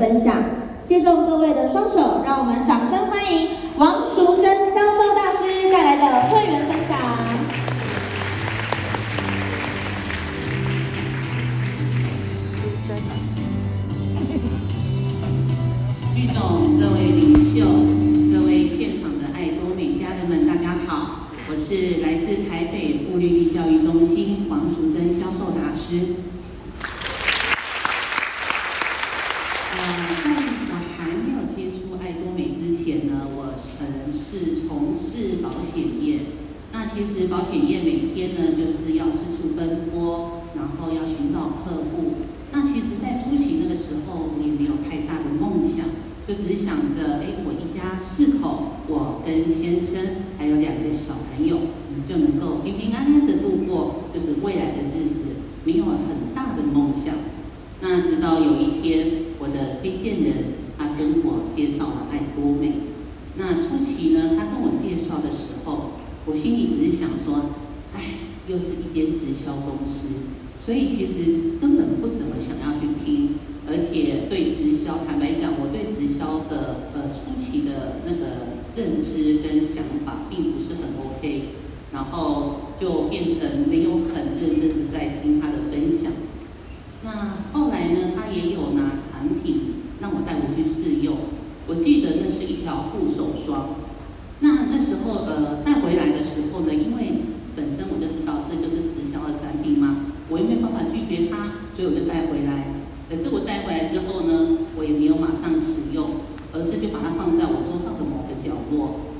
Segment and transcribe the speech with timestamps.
[0.00, 0.42] 分享。
[0.86, 6.98] 借重各位的双手，让我们掌声欢迎王淑珍销售大师带来的会员分享。
[12.56, 12.96] 淑珍，
[16.16, 17.64] 剧总，各位领袖，
[18.32, 26.29] 各位现场的爱多美家人们，大家好，我是来自台北富绿绿教育中心王淑珍销售大师。
[36.92, 42.26] 其实保险业每天呢，就是要四处奔波，然后要寻找客户。
[42.50, 45.86] 那其实，在初期那个时候，我也没有太大的梦想，
[46.26, 51.58] 就只是想着，哎，我一家四口，我跟先生还有两个小朋友，
[52.08, 57.14] 就能够平平安安的度过，就是未来的日子，没有很大的梦想。
[57.80, 62.72] 那直到有一天，我的推荐人他跟我介绍了爱多美。
[63.36, 67.50] 那初期呢，他跟我介绍的时候，我心里只是想说，
[67.96, 68.00] 哎，
[68.46, 70.08] 又是一间直销公司，
[70.60, 81.56] 所以其实根本不怎么想要去听，而且对直销，坦白讲，我对直销的呃初期的那个认知跟想法并不是很 OK，
[81.92, 86.12] 然后就变成没有很认真的在听他的分享。
[87.02, 91.16] 那后来呢，他也有拿产品让我带回去试用，
[91.66, 93.74] 我记得那是一条护手霜。
[95.00, 97.24] 那那时候，呃，带回来的时候呢，因为
[97.56, 102.76] 本身我就知道这就是直销的产品嘛，我也没办法拒绝它，所以我就带回来。
[103.08, 106.20] 可是我带回来之后呢，我也没有马上使用，
[106.52, 109.16] 而是就把它放在我桌上的某个角落。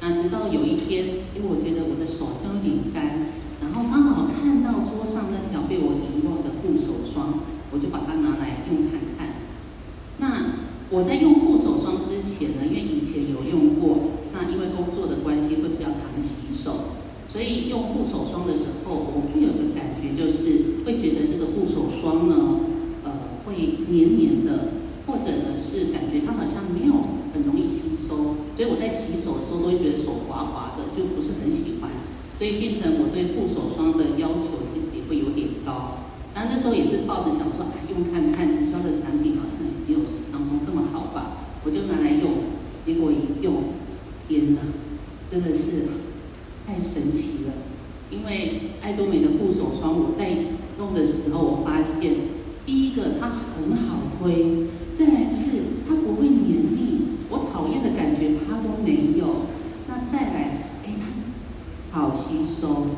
[0.00, 3.28] 那直到有一天，因为我觉得我的手都有点干，
[3.60, 9.44] 然后刚好看到桌上那条被我遗忘的护手霜，我就把它拿来用看看。
[10.16, 14.16] 那我在用护手霜之前呢，因为以前有用过。
[14.32, 16.94] 那因为工作的关系会比较常洗手，
[17.28, 22.62] 所以用护手霜的时候，我会有个感觉，就是会觉得这个护手霜呢，
[23.02, 23.10] 呃，
[23.44, 26.94] 会黏黏的，或者呢是感觉它好像没有
[27.34, 31.90] 很容易吸收，所以我在洗手的时候都会觉得手滑滑的，就不是很喜欢，
[32.38, 36.02] 所以变成我对护手霜的要求其实也会有点高。
[36.34, 42.50] 那那时候也是抱着想说，哎，用看看直销的产品好像也没有想象中这么好吧，我就拿来用，
[42.84, 43.78] 结果一用。
[44.28, 44.60] 天哪，
[45.28, 45.90] 真的是
[46.64, 47.52] 太神奇了！
[48.12, 50.30] 因为爱多美的护手霜，我在
[50.78, 52.14] 用的时候，我发现
[52.64, 59.50] 第一个它很好推，再来是它不会黏腻，我讨厌的感觉它都没有。
[59.88, 62.88] 那再来，哎，它好吸收，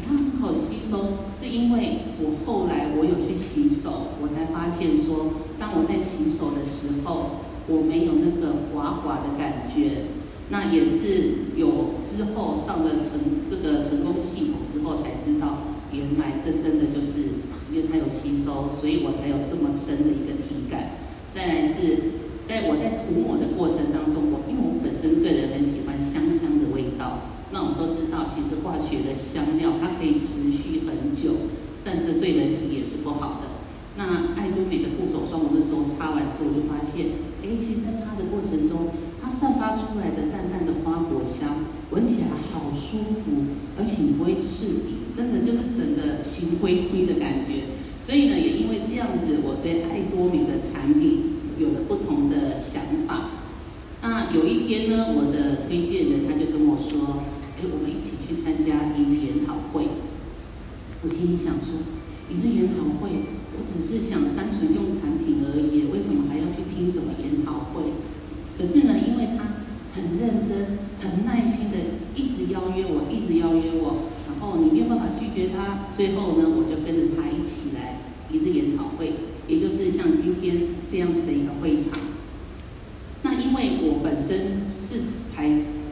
[0.00, 10.08] 它很好吸收，是因为我后来我有去洗手，我才发现说，当我在洗手的时候，我没有那个滑滑的感觉。
[10.48, 20.96] 那也是有之后上了成这个成功系统之后才知道，原来这真的就是因为它有吸收，所以我才有这么深的一个体感。
[21.34, 31.52] 再来是在我在涂抹的过程当中，我因为我本身个人很喜欢香香的味道，那我们都知道，其实化学的香料它可以持续很久，
[31.84, 33.60] 但这对人体也是不好的。
[33.94, 37.12] 那爱多美的护手霜，我那时候擦完之后，我就发现，
[37.44, 38.88] 哎，其实在擦的过程中。
[39.22, 47.70] 它散发出来的淡淡的花果香，闻起来好舒服，而且你不会刺鼻，真的就是整个心灰灰的感觉。
[48.04, 53.30] 所以呢，也因为这样子，我对爱多美的产品有了不同的想法。
[54.02, 57.22] 那有一天呢，我的推荐人他就跟我说
[57.70, 59.86] ：“我们一起去参加一日研讨会。”
[61.04, 61.82] 我心里想说
[62.30, 63.10] ：“一日研讨会，
[63.58, 67.90] 我只是想单纯用产品而已，为什么还要去听什么研讨会？”
[68.56, 75.90] 可是呢，因为他很认真、很耐心的一直邀约我，一直邀约我，然后你没有办法拒绝他。
[75.96, 77.98] 最后呢，我就跟着他一起来
[78.30, 79.12] 一日研讨会，
[79.48, 81.98] 也就是像今天这样子的一个会场。
[83.22, 85.02] 那因为我本身是
[85.34, 85.48] 还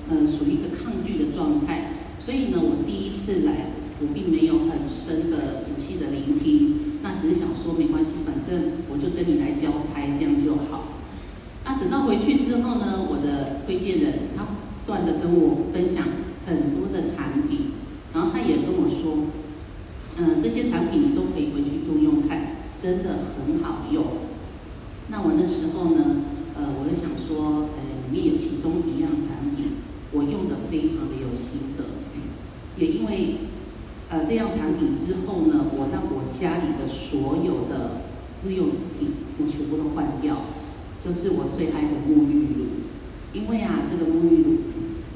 [0.09, 10.97] 呃属于一个抗拒的状态，所以呢，我第一次来，我并没有很深的、仔细的聆听，那只是想说没关系，反正我就跟你来交差，这样就好。
[11.67, 14.51] 那等到回去之后呢，我的推荐人他不
[14.87, 16.09] 断的跟我分享
[16.47, 17.77] 很多的产品，
[18.15, 19.29] 然后他也跟我说，
[20.17, 24.05] 嗯、这些产品你都可以回去用用看，真的很好用。
[25.09, 26.25] 那我那时候呢，
[26.57, 31.85] 呃，我就想说，呃，里面有其中一样产品，我用的非常的有心得，
[32.77, 33.37] 也因为
[34.09, 38.03] 呃这样产品之后呢，我让我家里的所有的
[38.45, 38.69] 日用
[38.99, 40.39] 品我全部都换掉。
[41.03, 42.67] 就是我最爱的沐浴乳，
[43.33, 44.59] 因为啊，这个沐浴乳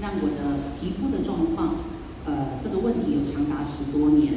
[0.00, 1.76] 让我的皮肤的状况，
[2.24, 4.32] 呃，这个问题有长达十多年，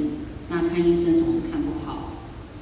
[0.50, 2.12] 那看医生总是看不好。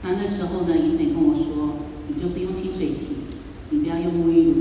[0.04, 3.26] 那那时候呢，医生也跟我说，你就是用清水洗，
[3.72, 4.54] 你不要用沐浴乳。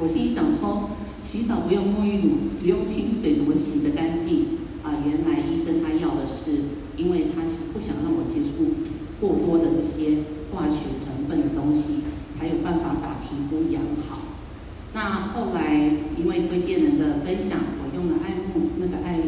[0.00, 0.90] 我心里想说，
[1.24, 4.65] 洗澡不用沐浴乳，只用清水怎么洗得干净？
[4.86, 6.62] 啊、原来医生他要的是，
[6.96, 7.42] 因为他
[7.74, 8.86] 不想让我接触
[9.18, 10.22] 过多的这些
[10.52, 12.06] 化学成分的东西，
[12.38, 14.22] 才有办法把皮肤养好。
[14.94, 15.74] 那后来
[16.16, 19.18] 因为推荐人的分享，我用了爱慕那个爱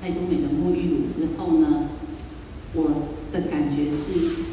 [0.00, 1.90] 爱多美的沐浴乳之后呢，
[2.72, 4.44] 我的感觉是，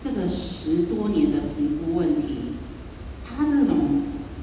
[0.00, 2.56] 这个十多年的皮肤问题，
[3.22, 3.76] 它这种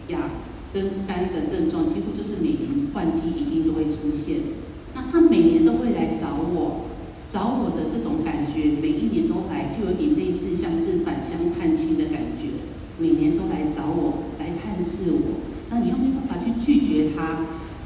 [0.09, 0.29] 痒
[0.71, 4.68] 跟干的症状，几乎就是每年换季一定都会出现。
[4.93, 6.87] 那他每年都会来找我，
[7.29, 12.59] 找我的这种感觉，每一年都来，就有点类似像是返乡探亲的感觉。
[12.99, 15.39] 每年都来找我，来探视我，
[15.69, 17.45] 那你又没办法去拒绝他，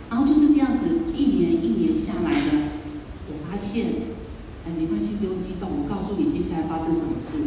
[0.09, 0.85] 然后就是这样子，
[1.15, 2.69] 一年一年下来呢，
[3.29, 3.85] 我发现，
[4.65, 7.45] 哎，没关系，不用激动，我告诉你接下来发生什么事。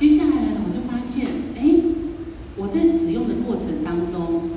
[0.00, 1.62] 接下来呢，我就发现，哎，
[2.56, 4.52] 我在使用的过程当中，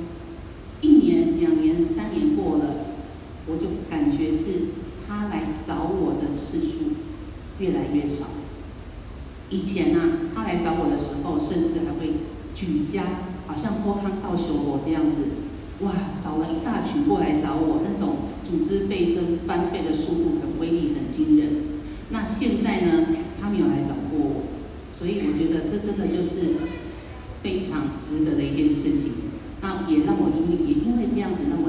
[0.80, 2.96] 一年、两年、三年过了，
[3.46, 4.76] 我就感觉是
[5.06, 6.96] 他来找我的次数
[7.58, 8.26] 越来越少。
[9.50, 10.04] 以前呢、啊，
[10.34, 12.22] 他来找我的时候，甚至还会
[12.54, 13.02] 举家，
[13.46, 15.26] 好像脱康到修我这样子，
[15.80, 15.92] 哇，
[16.22, 21.82] 找了一大群过来找我，那种组织倍增翻倍的速度，很威力，很惊人。
[22.10, 23.06] 那现在呢，
[23.40, 24.42] 他没有来找过我，
[24.96, 26.54] 所以我觉得这真的就是
[27.42, 29.34] 非常值得的一件事情。
[29.62, 31.59] 那也让我因为也因为这样子，让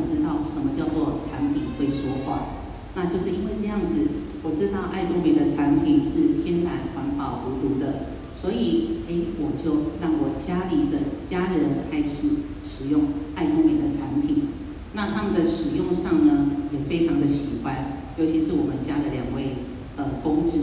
[2.94, 3.96] 那就是因为这样子，
[4.44, 11.00] 我知道爱多美的产品是天然、环保、无毒的，所以哎，我就让我家里的
[11.30, 12.28] 家人开始
[12.68, 13.04] 使用
[13.36, 14.52] 爱多美的产品。
[14.94, 19.64] 那他们的使用上呢，也非常的喜欢，尤其是我们家的两位
[19.96, 20.60] 呃公子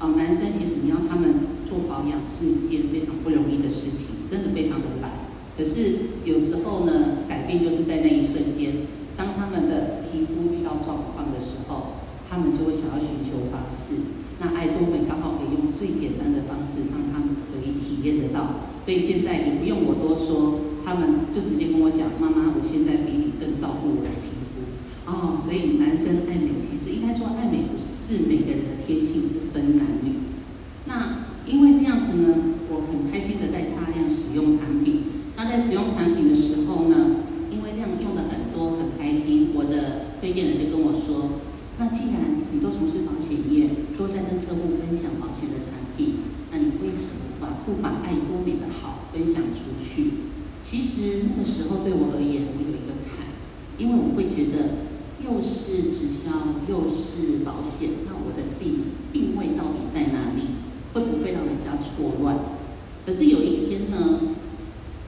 [0.00, 1.32] 哦，男生其实你要他们
[1.66, 5.12] 做保养是一件非常不容易的事情，真的非常的难。
[5.56, 8.99] 可是有时候呢，改变就是在那一瞬间。
[9.20, 14.16] 当他们的皮肤遇到状况的时候，他们就会想要寻求方式。
[14.40, 18.64] 那爱多美刚好可以用最简单的方式，让他们可以体验得到。
[18.88, 24.64] 所以现在也不用我多说，他们就直接跟我讲：“妈妈，我现在比你更照顾我的皮肤。”
[25.04, 30.32] 哦，所以男生爱美，其实应该说爱美不是每个人的天性，不分男女。
[30.88, 35.28] 那因为这样子呢，我很开心的在大量使用产品。
[35.36, 37.20] 那在使用产品的时候呢，
[37.52, 39.52] 因为量用的很多，很开心。
[39.52, 41.40] 我的推荐人就跟我说
[41.80, 46.20] ：“那既然你都从事保险业，都在跟客户分享保险的产品，
[46.52, 50.28] 那你为什么把不把爱多美的好分享出去？”
[50.62, 53.32] 其实那个时候对我而言，我有一个坎，
[53.78, 54.84] 因为我会觉得
[55.24, 60.60] 又是直销又是保险，那我的定定位到底在哪里？
[60.92, 62.36] 会不会让人家错乱？
[63.06, 64.36] 可是有一天呢，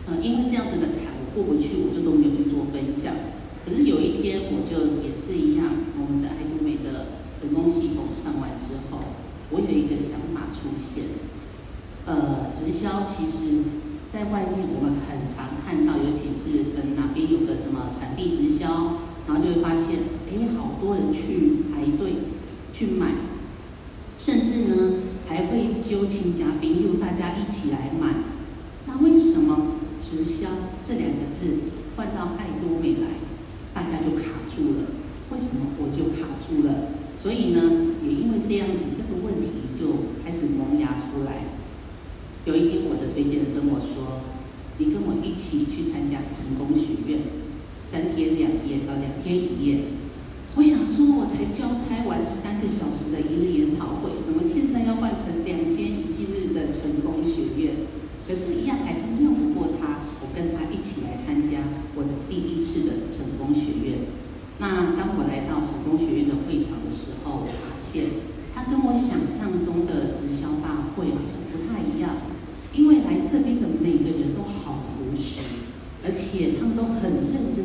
[0.06, 1.22] 呃，因为这样子的坎我。
[1.34, 3.14] 过不去，我就都没有去做分享。
[3.64, 5.66] 可是有一天，我就也是一样，
[5.96, 8.98] 我们的爱多美的人工系统上完之后，
[9.50, 11.04] 我有一个想法出现。
[12.04, 13.62] 呃，直销其实
[14.12, 22.14] 在外面我们很常看到，尤其是跟哪边有个什么产地直销，然后就会发现，哎，好多人去排队
[22.72, 23.12] 去买，
[24.18, 24.94] 甚至呢
[25.28, 28.14] 还会揪亲家宾，又大家一起来买。
[28.86, 29.78] 那为什么？
[30.02, 30.48] 直销
[30.84, 33.21] 这两个字换到爱多美来，
[34.52, 35.00] 住了。
[35.32, 36.92] 为什么我就卡住了？
[37.16, 41.48] 所以呢，也因为这样子，这个问题就开始萌芽出来。
[42.44, 44.26] 有一天，我的推荐人跟我说
[44.76, 47.20] ：“你跟我一起去参加成功学院，
[47.86, 49.96] 三天两夜，呃，两天一夜。”
[50.58, 57.88] 我想说，我才交差完三个小时的一日研讨会，怎么现在要换成两天一日的成功学院？
[58.26, 60.04] 可是，一样还是拗不过他。
[60.20, 61.58] 我跟他一起来参加
[61.94, 63.98] 我的第一次的成功学院。
[64.62, 68.22] 那当我来到成功学院的会场的时候，我发现
[68.54, 72.14] 它跟我想象中的直销大会好像不太一样。
[72.72, 75.42] 因为来这边的每个人都好朴实，
[76.06, 77.61] 而且他们都很认真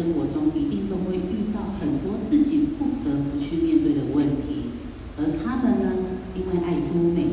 [0.00, 4.72] 生活中一定都会遇到很多自己不得不去面对的问题。
[5.18, 5.92] 而他们呢
[6.34, 7.26] 因为爱多美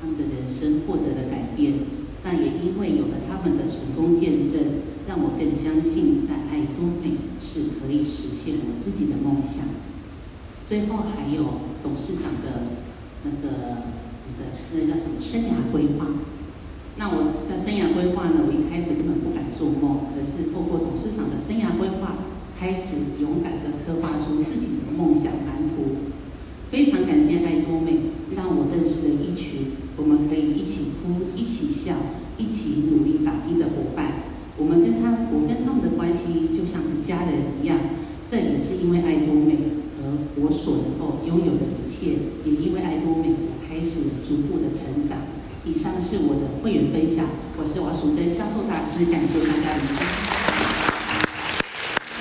[0.00, 1.74] 他们的人生获得了改变
[2.22, 9.66] 但也因为有了他们的成功见证让我更相信在爱多美是可以实现我自己的梦想。
[10.66, 11.44] 最后还有
[11.82, 12.72] 董事长的
[13.22, 13.82] 那个
[14.24, 16.06] 那个那叫什么生涯规划。
[16.96, 22.22] 那我在生涯规划呢，我一开始根本不敢做梦，可是透过董事长的生涯规划，
[22.54, 26.14] 开始勇敢地刻画出自己的梦想蓝图。
[26.70, 31.94] 非常感谢爱多美，让我认识了一群我们可以一起哭、一起笑、
[32.38, 34.30] 一起努力打拼的伙伴。
[34.56, 37.78] 我们跟他，我跟他们的关系就像是家人一样。
[38.26, 39.58] 这也是因为爱多美，
[39.98, 43.34] 而我所能够拥有的一切，也因为爱多美，
[43.68, 45.33] 开始逐步的成长。
[45.66, 47.24] 以上是我的会员分享，
[47.56, 50.43] 我是王淑珍销售大师，感谢大家聆听。